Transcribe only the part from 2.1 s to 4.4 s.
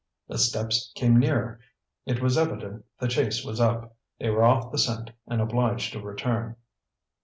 was evident the chase was up; they